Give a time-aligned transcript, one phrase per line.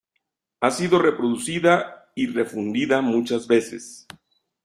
[0.61, 4.07] Ha sido reproducida y refundida muchas veces.